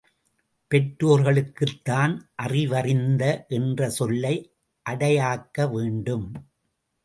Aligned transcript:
பெற்றோர்களுக்குத்தான் 0.71 2.15
அறிவறிந்த 2.35 3.45
என்ற 3.47 3.89
சொல்லை 3.89 4.35
அடையாக்க 4.85 5.67
வேண்டும். 5.67 6.27